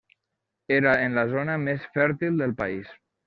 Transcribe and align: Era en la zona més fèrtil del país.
Era 0.77 0.93
en 1.03 1.13
la 1.19 1.25
zona 1.35 1.59
més 1.67 1.85
fèrtil 1.99 2.43
del 2.43 2.57
país. 2.65 2.91